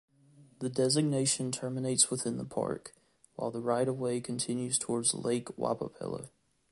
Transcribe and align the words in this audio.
The 0.61 0.69
designation 0.71 1.51
terminates 1.51 2.09
within 2.09 2.39
the 2.39 2.43
park, 2.43 2.95
while 3.35 3.51
the 3.51 3.61
right-of-way 3.61 4.19
continues 4.21 4.79
towards 4.79 5.13
Lake 5.13 5.49
Wappapello. 5.59 6.29